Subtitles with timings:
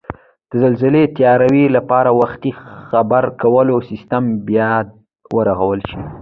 [0.49, 2.51] د زلزلې تیاري لپاره وختي
[2.89, 4.87] خبرکولو سیستم بیاد
[5.37, 5.97] ورغول شي